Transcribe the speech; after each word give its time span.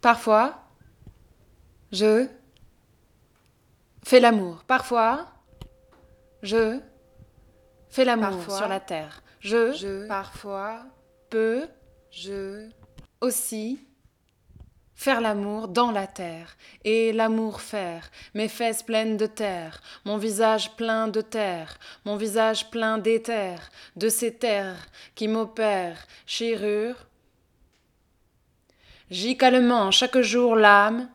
Parfois, 0.00 0.54
je 1.92 2.26
fais 4.02 4.20
l'amour. 4.20 4.64
Parfois, 4.66 5.26
je 6.42 6.80
fais 7.90 8.04
l'amour 8.04 8.42
sur 8.50 8.68
la 8.68 8.80
terre. 8.80 9.22
Je, 9.40 9.72
Je. 9.72 10.06
parfois, 10.06 10.84
peux, 11.28 11.66
Je. 12.10 12.68
aussi 13.20 13.80
faire 14.94 15.22
l'amour 15.22 15.68
dans 15.68 15.90
la 15.92 16.06
terre, 16.06 16.58
et 16.84 17.14
l'amour 17.14 17.62
faire, 17.62 18.10
mes 18.34 18.48
fesses 18.48 18.82
pleines 18.82 19.16
de 19.16 19.24
terre, 19.24 19.80
mon 20.04 20.18
visage 20.18 20.76
plein 20.76 21.08
de 21.08 21.22
terre, 21.22 21.78
mon 22.04 22.16
visage 22.16 22.68
plein 22.70 22.98
d'éther, 22.98 23.70
de 23.96 24.10
ces 24.10 24.34
terres 24.34 24.86
qui 25.14 25.26
m'opèrent, 25.26 26.06
chérure. 26.26 27.06
J'y 29.10 29.36
calmement 29.36 29.90
chaque 29.90 30.20
jour 30.20 30.54
l'âme, 30.54 31.08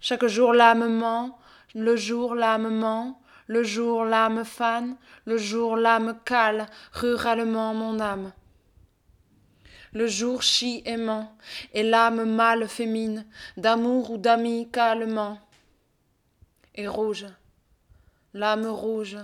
chaque 0.00 0.26
jour 0.26 0.52
l'âme 0.52 0.88
ment, 0.88 1.38
le 1.72 1.94
jour 1.94 2.34
l'âme 2.34 2.68
ment, 2.68 3.22
le 3.46 3.62
jour 3.62 4.04
l'âme 4.04 4.44
fan, 4.44 4.96
le 5.24 5.36
jour 5.36 5.76
l'âme 5.76 6.18
cale, 6.24 6.66
ruralement 6.92 7.74
mon 7.74 8.00
âme. 8.00 8.32
Le 9.92 10.08
jour 10.08 10.42
chie 10.42 10.82
aimant, 10.84 11.36
et 11.74 11.84
l'âme 11.84 12.24
mâle 12.24 12.66
fémine, 12.66 13.24
d'amour 13.56 14.10
ou 14.10 14.18
d'amis 14.18 14.68
calmant. 14.72 15.38
Et 16.74 16.88
rouge, 16.88 17.26
l'âme 18.32 18.66
rouge, 18.66 19.18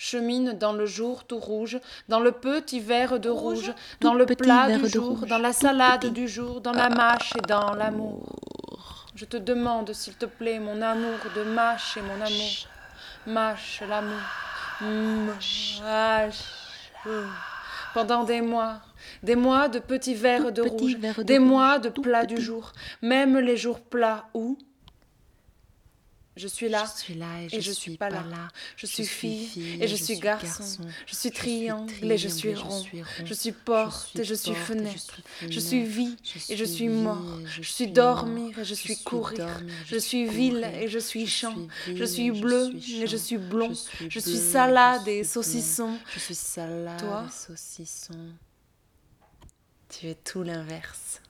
chemine 0.00 0.54
dans 0.54 0.72
le 0.72 0.86
jour 0.86 1.24
tout 1.24 1.38
rouge, 1.38 1.78
dans 2.08 2.20
le 2.20 2.32
petit 2.32 2.80
verre 2.80 3.20
de 3.20 3.28
rouge, 3.28 3.74
dans 4.00 4.14
le 4.14 4.24
plat 4.24 4.74
du 4.78 4.88
jour, 4.88 5.18
rouge, 5.18 5.28
dans 5.28 5.36
la 5.36 5.52
salade 5.52 6.00
petit. 6.00 6.10
du 6.12 6.26
jour, 6.26 6.62
dans 6.62 6.72
la 6.72 6.88
mâche 6.88 7.34
et 7.36 7.42
dans 7.42 7.74
l'amour. 7.74 8.34
Je 9.14 9.26
te 9.26 9.36
demande, 9.36 9.92
s'il 9.92 10.14
te 10.14 10.24
plaît, 10.24 10.58
mon 10.58 10.80
amour, 10.80 11.18
de 11.36 11.42
mâcher 11.42 12.00
mon 12.00 12.14
amour. 12.14 12.66
Mâche 13.26 13.82
l'amour. 13.86 14.24
Mâche. 14.80 15.82
Pendant 17.92 18.24
des 18.24 18.40
mois, 18.40 18.80
des 19.22 19.36
mois 19.36 19.68
de 19.68 19.80
petits 19.80 20.14
verres 20.14 20.50
de 20.50 20.62
rouge, 20.62 20.96
verre 20.96 21.18
de 21.18 21.22
des 21.24 21.36
rouge, 21.36 21.46
mois 21.46 21.78
de 21.78 21.90
plats 21.90 22.24
du 22.24 22.40
jour, 22.40 22.72
même 23.02 23.38
les 23.38 23.58
jours 23.58 23.80
plats 23.80 24.24
où 24.32 24.56
je 26.36 26.46
suis 26.46 26.68
là, 26.68 26.84
Je 26.96 27.02
suis 27.02 27.14
là 27.14 27.42
et, 27.42 27.56
et 27.56 27.60
je 27.60 27.72
suis 27.72 27.96
pas 27.96 28.08
là. 28.08 28.24
Je 28.76 28.86
suis 28.86 29.04
fille 29.04 29.78
et 29.80 29.88
je 29.88 29.96
suis 29.96 30.18
garçon. 30.18 30.86
Je 31.06 31.14
suis 31.14 31.30
triangle 31.30 31.92
et 32.02 32.18
je 32.18 32.28
suis 32.28 32.54
rond. 32.54 32.84
Je 33.24 33.34
suis 33.34 33.52
porte 33.52 34.16
et 34.16 34.24
je 34.24 34.34
suis 34.34 34.54
fenêtre. 34.54 35.20
Je 35.48 35.60
suis 35.60 35.82
vie 35.84 36.16
et 36.48 36.56
je 36.56 36.64
suis 36.64 36.88
mort. 36.88 37.40
Je 37.60 37.70
suis 37.70 37.88
dormir 37.88 38.58
et 38.58 38.64
je 38.64 38.74
suis 38.74 38.96
courir. 38.96 39.48
Je 39.86 39.96
suis 39.96 40.26
ville 40.26 40.64
et 40.80 40.88
je 40.88 40.98
suis 40.98 41.26
champ. 41.26 41.56
Je 41.86 42.04
suis 42.04 42.30
bleu 42.30 42.72
et 42.76 43.06
je 43.06 43.16
suis 43.16 43.38
blond. 43.38 43.72
Je 44.08 44.18
suis 44.18 44.38
salade 44.38 45.06
et 45.08 45.24
saucisson. 45.24 45.98
Je 46.14 46.20
suis 46.20 46.34
salade 46.34 47.00
Toi 47.00 47.26
et 47.26 47.32
saucisson. 47.32 48.14
Tu 49.88 50.06
es 50.06 50.14
tout 50.14 50.44
l'inverse. 50.44 51.20